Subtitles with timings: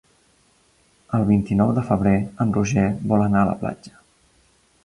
[1.17, 2.15] El vint-i-nou de febrer
[2.47, 3.99] en Roger vol anar a la platja.